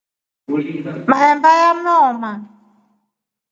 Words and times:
Maemba 1.09 1.49
yameoma. 1.61 2.31